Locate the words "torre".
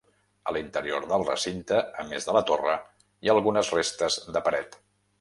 2.53-2.75